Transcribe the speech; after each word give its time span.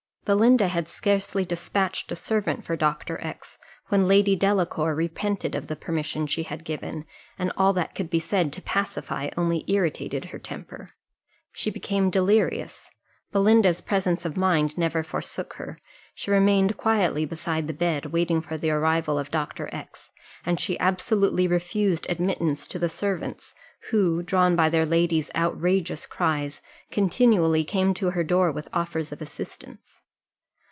Belinda 0.23 0.67
had 0.69 0.87
scarcely 0.87 1.43
despatched 1.43 2.09
a 2.11 2.15
servant 2.15 2.63
for 2.63 2.75
Dr. 2.77 3.19
X, 3.21 3.57
when 3.87 4.07
Lady 4.07 4.33
Delacour 4.35 4.93
repented 4.95 5.55
of 5.55 5.65
the 5.67 5.75
permission 5.75 6.25
she 6.27 6.43
had 6.43 6.63
given, 6.63 7.05
and 7.39 7.51
all 7.57 7.73
that 7.73 7.95
could 7.95 8.09
be 8.09 8.19
said 8.19 8.53
to 8.53 8.61
pacify 8.61 9.29
only 9.35 9.65
irritated 9.67 10.25
her 10.25 10.37
temper. 10.39 10.91
She 11.51 11.69
became 11.71 12.11
delirious; 12.11 12.87
Belinda's 13.33 13.81
presence 13.81 14.23
of 14.23 14.37
mind 14.37 14.77
never 14.77 15.03
forsook 15.03 15.53
her, 15.53 15.79
she 16.13 16.31
remained 16.31 16.77
quietly 16.77 17.25
beside 17.25 17.67
the 17.67 17.73
bed 17.73 18.05
waiting 18.13 18.41
for 18.41 18.57
the 18.57 18.69
arrival 18.69 19.17
of 19.19 19.31
Dr. 19.31 19.69
X, 19.73 20.11
and 20.45 20.59
she 20.61 20.79
absolutely 20.79 21.45
refused 21.47 22.05
admittance 22.09 22.67
to 22.67 22.77
the 22.79 22.89
servants, 22.89 23.53
who, 23.89 24.21
drawn 24.23 24.55
by 24.55 24.69
their 24.69 24.85
lady's 24.85 25.29
outrageous 25.35 26.05
cries, 26.05 26.61
continually 26.91 27.63
came 27.65 27.93
to 27.95 28.11
her 28.11 28.23
door 28.23 28.49
with 28.51 28.69
offers 28.71 29.11
of 29.11 29.19
assistance. 29.21 29.97